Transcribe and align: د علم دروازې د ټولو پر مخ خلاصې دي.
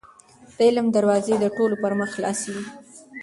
د 0.55 0.57
علم 0.67 0.87
دروازې 0.95 1.35
د 1.39 1.45
ټولو 1.57 1.75
پر 1.83 1.91
مخ 1.99 2.09
خلاصې 2.15 2.49
دي. 2.55 2.65